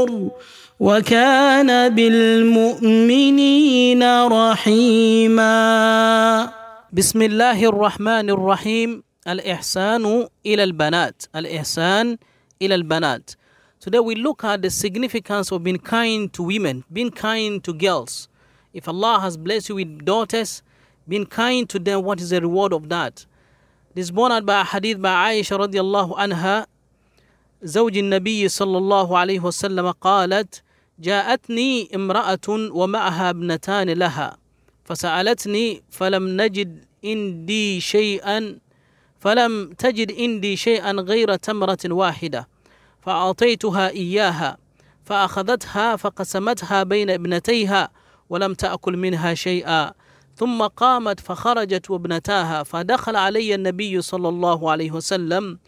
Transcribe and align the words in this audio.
النور 0.00 0.30
وكان 0.80 1.94
بالمؤمنين 1.94 3.52
رحيما 4.26 5.56
بسم 6.92 7.22
الله 7.22 7.64
الرحمن 7.68 8.30
الرحيم 8.30 9.02
الإحسان 9.28 10.28
إلى 10.46 10.64
البنات 10.64 11.22
الإحسان 11.36 12.18
إلى 12.62 12.74
البنات 12.74 13.30
Today 13.78 14.00
we 14.00 14.14
look 14.14 14.42
at 14.44 14.62
the 14.62 14.70
significance 14.70 15.52
of 15.52 15.62
being 15.62 15.76
kind 15.78 16.32
to 16.32 16.42
women, 16.42 16.82
being 16.92 17.10
kind 17.10 17.62
to 17.62 17.74
girls. 17.74 18.26
If 18.72 18.88
Allah 18.88 19.20
has 19.20 19.36
blessed 19.36 19.68
you 19.68 19.74
with 19.76 20.04
daughters, 20.04 20.62
being 21.06 21.26
kind 21.26 21.68
to 21.68 21.78
them, 21.78 22.02
what 22.02 22.18
is 22.20 22.30
the 22.30 22.40
reward 22.40 22.72
of 22.72 22.88
that? 22.88 23.26
This 23.94 24.06
is 24.06 24.10
borne 24.10 24.32
out 24.32 24.46
by 24.46 24.62
a 24.62 24.64
hadith 24.64 25.00
by 25.00 25.34
Aisha 25.34 25.58
radiallahu 25.60 26.16
anha 26.16 26.66
زوج 27.63 27.97
النبي 27.97 28.49
صلى 28.49 28.77
الله 28.77 29.17
عليه 29.17 29.39
وسلم 29.39 29.91
قالت 29.91 30.63
جاءتني 30.99 31.95
امرأة 31.95 32.47
ومعها 32.49 33.29
ابنتان 33.29 33.89
لها 33.89 34.37
فسألتني 34.85 35.83
فلم 35.89 36.41
نجد 36.41 36.85
عندي 37.03 37.81
شيئا 37.81 38.59
فلم 39.19 39.73
تجد 39.77 40.11
عندي 40.19 40.55
شيئا 40.55 40.91
غير 40.91 41.35
تمرة 41.35 41.77
واحدة 41.85 42.47
فأعطيتها 43.01 43.89
إياها 43.89 44.57
فأخذتها 45.05 45.95
فقسمتها 45.95 46.83
بين 46.83 47.09
ابنتيها 47.09 47.89
ولم 48.29 48.53
تأكل 48.53 48.97
منها 48.97 49.33
شيئا 49.33 49.93
ثم 50.35 50.61
قامت 50.63 51.19
فخرجت 51.19 51.89
وابنتاها 51.89 52.63
فدخل 52.63 53.15
علي 53.15 53.55
النبي 53.55 54.01
صلى 54.01 54.29
الله 54.29 54.71
عليه 54.71 54.91
وسلم 54.91 55.59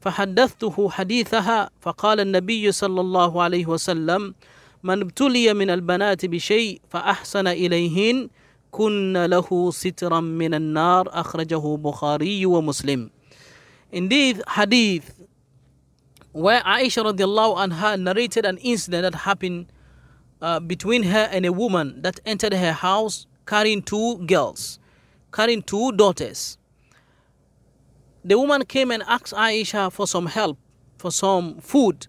فحدثته 0.00 0.90
حديثها 0.90 1.70
فقال 1.80 2.20
النبي 2.20 2.72
صلى 2.72 3.00
الله 3.00 3.42
عليه 3.42 3.66
وسلم 3.66 4.34
من 4.82 5.00
ابتلي 5.00 5.54
من 5.54 5.70
البنات 5.70 6.26
بشيء 6.26 6.80
فأحسن 6.88 7.46
إليهن 7.46 8.28
كن 8.70 9.24
له 9.24 9.70
سترا 9.70 10.20
من 10.20 10.54
النار 10.54 11.08
أخرجه 11.12 11.76
بخاري 11.76 12.46
ومسلم 12.46 13.10
Indeed, 13.92 14.40
hadith 14.46 15.20
where 16.32 16.60
Aisha 16.62 17.02
radiallahu 17.04 17.56
anha 17.58 18.00
narrated 18.00 18.44
an 18.44 18.56
incident 18.58 19.02
that 19.02 19.14
happened 19.14 19.66
uh, 20.40 20.60
between 20.60 21.02
her 21.02 21.28
and 21.32 21.44
a 21.44 21.52
woman 21.52 22.00
that 22.02 22.20
entered 22.24 22.52
her 22.52 22.72
house 22.72 23.26
carrying 23.46 23.82
two 23.82 24.18
girls, 24.26 24.78
carrying 25.32 25.60
two 25.62 25.90
daughters. 25.92 26.56
The 28.22 28.38
woman 28.38 28.66
came 28.66 28.90
and 28.90 29.02
asked 29.04 29.32
Aisha 29.32 29.90
for 29.90 30.06
some 30.06 30.26
help, 30.26 30.58
for 30.98 31.10
some 31.10 31.56
food, 31.60 32.06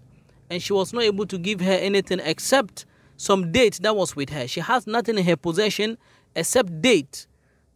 and 0.49 0.61
she 0.61 0.73
was 0.73 0.91
not 0.91 1.03
able 1.03 1.25
to 1.25 1.37
give 1.37 1.61
her 1.61 1.71
anything 1.71 2.19
except 2.19 2.85
some 3.15 3.51
date 3.51 3.79
that 3.81 3.95
was 3.95 4.15
with 4.15 4.29
her. 4.31 4.47
She 4.47 4.59
has 4.59 4.85
nothing 4.85 5.17
in 5.17 5.25
her 5.25 5.37
possession 5.37 5.97
except 6.35 6.81
date, 6.81 7.27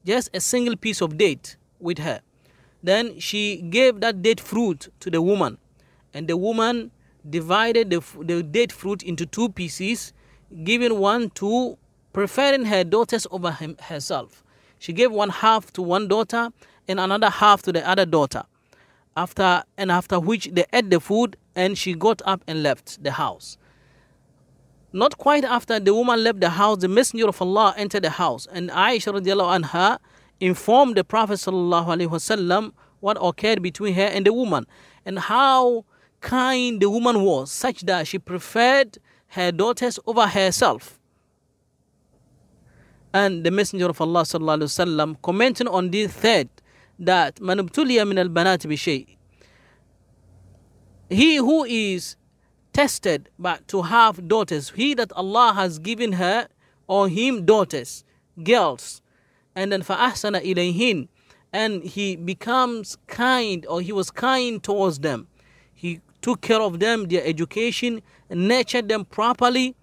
just 0.06 0.30
a 0.34 0.42
single 0.42 0.76
piece 0.76 1.02
of 1.02 1.18
date 1.18 1.56
with 1.80 2.00
her. 2.00 2.20
Then 2.84 3.20
she 3.20 3.62
gave 3.62 4.02
that 4.02 4.22
date 4.22 4.42
fruit 4.42 4.90
to 5.00 5.10
the 5.10 5.22
woman, 5.22 5.58
and 6.14 6.28
the 6.28 6.36
woman 6.36 6.92
divided 7.28 7.90
the, 7.90 8.04
the 8.22 8.44
date 8.44 8.72
fruit 8.72 9.02
into 9.02 9.26
two 9.26 9.50
pieces, 9.50 10.12
giving 10.64 11.00
one 11.00 11.30
to 11.32 11.78
preferring 12.12 12.66
her 12.66 12.84
daughters 12.84 13.26
over 13.32 13.52
him, 13.52 13.78
herself. 13.82 14.44
She 14.86 14.94
gave 14.94 15.12
one 15.12 15.30
half 15.30 15.74
to 15.74 15.82
one 15.82 16.08
daughter 16.08 16.52
and 16.88 17.00
another 17.00 17.32
half 17.32 17.64
to 17.64 17.72
the 17.72 17.90
other 17.90 18.06
daughter. 18.06 18.44
After 19.18 19.64
and 19.80 19.92
after 19.92 20.20
which 20.20 20.52
they 20.54 20.66
ate 20.72 20.92
the 20.92 21.00
food 21.00 21.38
and 21.56 21.76
she 21.76 21.96
got 21.96 22.22
up 22.24 22.44
and 22.46 22.62
left 22.62 23.04
the 23.04 23.14
house. 23.14 23.58
Not 24.94 25.18
quite 25.18 25.44
after 25.44 25.80
the 25.80 25.92
woman 25.96 26.24
left 26.24 26.40
the 26.40 26.52
house, 26.52 26.78
the 26.82 26.88
Messenger 26.88 27.30
of 27.30 27.42
Allah 27.42 27.74
entered 27.76 28.04
the 28.04 28.12
house, 28.12 28.46
and 28.52 28.70
Aisha 28.70 29.12
radiallahu 29.12 29.64
anha 29.64 29.98
informed 30.40 30.98
the 30.98 31.04
Prophet 31.04 31.40
sallallahu 31.40 31.88
alaihi 31.88 32.08
wasallam 32.08 32.72
what 33.00 33.18
occurred 33.20 33.64
between 33.64 33.96
her 33.96 34.04
and 34.04 34.24
the 34.24 34.34
woman, 34.34 34.68
and 35.04 35.18
how 35.18 35.84
kind 36.22 36.80
the 36.80 36.92
woman 36.92 37.24
was, 37.24 37.52
such 37.52 37.82
that 37.88 38.06
she 38.06 38.20
preferred 38.20 39.00
her 39.30 39.52
daughters 39.52 39.98
over 40.06 40.28
herself. 40.28 41.00
And 43.15 43.45
the 43.45 43.51
Messenger 43.51 43.91
of 43.91 44.01
Allah 44.01 44.23
sallallahu 44.23 44.59
alaihi 44.59 44.87
wasallam 44.87 45.17
commenting 45.23 45.67
on 45.67 45.91
this 45.91 46.15
said 46.15 46.49
that 46.99 47.41
man 47.41 47.59
ubtuliya 47.59 48.07
min 48.07 48.19
al 48.19 48.29
banat 48.29 48.69
bi 48.69 48.77
He 51.09 51.37
who 51.37 51.65
is 51.65 52.17
tested 52.73 53.29
but 53.39 53.67
to 53.69 53.83
have 53.83 54.29
daughters, 54.29 54.71
he 54.77 54.95
that 54.95 55.13
Allah 55.13 55.53
has 55.55 55.79
given 55.79 56.13
her 56.13 56.49
or 56.87 57.09
him 57.09 57.45
daughters, 57.45 58.05
girls, 58.43 59.03
and 59.55 59.73
then 59.73 59.83
فَأَحْسَنَ 59.83 60.41
إِلَيْهِنْ 60.41 61.09
and 61.53 61.83
he 61.83 62.17
becomes 62.17 62.97
kind 63.07 63.67
or 63.67 63.81
he 63.81 63.93
was 63.93 64.11
kind 64.11 64.63
towards 64.63 65.01
them. 65.01 65.27
He 65.75 66.01
took 66.23 66.41
care 66.43 66.61
of 66.61 66.79
them, 66.81 67.09
their 67.09 67.25
education, 67.25 68.03
nurtured 68.31 68.89
them 68.89 69.05
properly. 69.05 69.75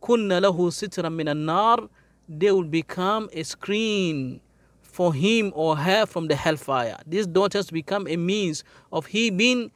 كُنَّ 0.00 0.28
لَهُ 0.28 0.56
سِتْرًا 0.56 1.12
مِنَ 1.12 1.28
النَّارِ 1.28 1.88
they 2.29 2.51
will 2.51 2.63
become 2.63 3.29
a 3.31 3.43
screen 3.43 4.41
for 4.81 5.13
him 5.13 5.51
or 5.55 5.77
her 5.77 6.05
from 6.05 6.27
the 6.27 6.35
hellfire. 6.35 6.97
These 7.05 7.27
daughters 7.27 7.69
become 7.69 8.07
a 8.07 8.17
means 8.17 8.63
of 8.91 9.05
he 9.07 9.29
being 9.29 9.71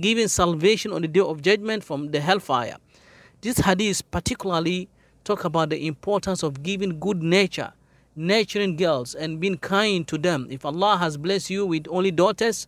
given 0.00 0.28
salvation 0.28 0.92
on 0.92 1.02
the 1.02 1.08
day 1.08 1.20
of 1.20 1.42
judgment 1.42 1.82
from 1.82 2.10
the 2.10 2.20
hellfire. 2.20 2.76
This 3.40 3.58
hadith 3.58 4.08
particularly 4.10 4.88
talk 5.24 5.44
about 5.44 5.70
the 5.70 5.86
importance 5.86 6.42
of 6.42 6.62
giving 6.62 7.00
good 7.00 7.22
nature, 7.22 7.72
nurturing 8.14 8.76
girls 8.76 9.14
and 9.14 9.40
being 9.40 9.56
kind 9.56 10.06
to 10.08 10.18
them. 10.18 10.46
If 10.50 10.64
Allah 10.64 10.96
has 10.98 11.16
blessed 11.16 11.50
you 11.50 11.66
with 11.66 11.86
only 11.88 12.10
daughters, 12.10 12.66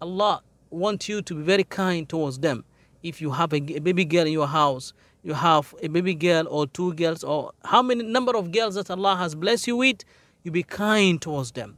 Allah 0.00 0.42
wants 0.70 1.08
you 1.08 1.22
to 1.22 1.34
be 1.34 1.42
very 1.42 1.64
kind 1.64 2.08
towards 2.08 2.38
them. 2.38 2.64
If 3.02 3.20
you 3.20 3.30
have 3.30 3.52
a, 3.52 3.56
a 3.56 3.78
baby 3.80 4.04
girl 4.04 4.26
in 4.26 4.32
your 4.32 4.46
house, 4.46 4.92
you 5.22 5.34
have 5.34 5.74
a 5.82 5.88
baby 5.88 6.14
girl 6.14 6.46
or 6.48 6.66
two 6.66 6.94
girls 6.94 7.24
or 7.24 7.52
how 7.64 7.82
many 7.82 8.02
number 8.02 8.36
of 8.36 8.52
girls 8.52 8.74
that 8.74 8.90
Allah 8.90 9.16
has 9.16 9.34
blessed 9.34 9.66
you 9.66 9.76
with, 9.76 10.04
you 10.42 10.50
be 10.50 10.62
kind 10.62 11.20
towards 11.20 11.52
them. 11.52 11.76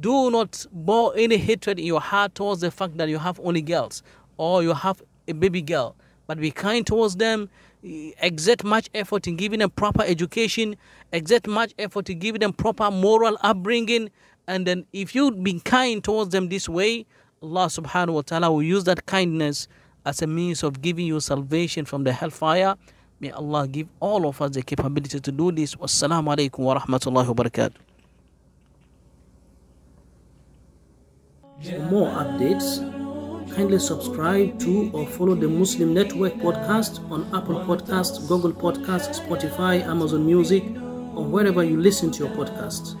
Do 0.00 0.30
not 0.30 0.66
bore 0.72 1.12
any 1.16 1.36
hatred 1.36 1.78
in 1.78 1.86
your 1.86 2.00
heart 2.00 2.34
towards 2.34 2.60
the 2.60 2.70
fact 2.70 2.96
that 2.96 3.08
you 3.08 3.18
have 3.18 3.40
only 3.40 3.62
girls 3.62 4.02
or 4.36 4.62
you 4.62 4.72
have 4.74 5.02
a 5.28 5.32
baby 5.32 5.62
girl, 5.62 5.94
but 6.26 6.38
be 6.38 6.50
kind 6.50 6.86
towards 6.86 7.16
them. 7.16 7.48
Exert 7.82 8.62
much 8.64 8.88
effort 8.94 9.26
in 9.26 9.36
giving 9.36 9.58
them 9.58 9.70
proper 9.70 10.02
education, 10.02 10.76
exert 11.12 11.46
much 11.46 11.74
effort 11.78 12.08
in 12.10 12.18
giving 12.18 12.40
them 12.40 12.52
proper 12.52 12.90
moral 12.90 13.36
upbringing. 13.42 14.10
And 14.46 14.66
then, 14.66 14.86
if 14.92 15.14
you 15.14 15.30
be 15.32 15.60
kind 15.60 16.02
towards 16.02 16.30
them 16.30 16.48
this 16.48 16.68
way, 16.68 17.06
Allah 17.42 17.66
subhanahu 17.66 18.14
wa 18.14 18.22
ta'ala 18.22 18.52
will 18.52 18.62
use 18.62 18.84
that 18.84 19.06
kindness 19.06 19.66
as 20.04 20.22
a 20.22 20.26
means 20.26 20.62
of 20.62 20.80
giving 20.82 21.06
you 21.06 21.20
salvation 21.20 21.84
from 21.84 22.04
the 22.04 22.12
hellfire. 22.12 22.74
May 23.20 23.30
Allah 23.30 23.68
give 23.68 23.86
all 24.00 24.26
of 24.26 24.42
us 24.42 24.50
the 24.52 24.62
capability 24.62 25.20
to 25.20 25.32
do 25.32 25.52
this. 25.52 25.76
Wassalamu 25.76 26.34
alaikum 26.34 26.58
wa 26.60 26.78
rahmatullahi 26.80 27.28
wa 27.28 27.34
barakatuh. 27.34 27.74
For 31.62 31.78
more 31.78 32.08
updates, 32.08 32.82
kindly 33.54 33.78
subscribe 33.78 34.58
to 34.58 34.90
or 34.92 35.06
follow 35.06 35.36
the 35.36 35.48
Muslim 35.48 35.94
Network 35.94 36.34
podcast 36.34 36.98
on 37.08 37.22
Apple 37.32 37.60
Podcasts, 37.60 38.26
Google 38.26 38.52
Podcasts, 38.52 39.20
Spotify, 39.20 39.80
Amazon 39.86 40.26
Music, 40.26 40.64
or 41.14 41.24
wherever 41.24 41.62
you 41.62 41.80
listen 41.80 42.10
to 42.10 42.24
your 42.24 42.34
podcasts. 42.34 42.96